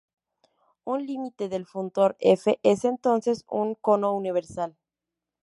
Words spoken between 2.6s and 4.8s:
es entonces un "cono universal".